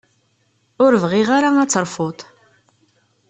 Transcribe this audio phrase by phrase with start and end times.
[0.83, 2.19] Ur bɣiɣ ara ad terfuḍ.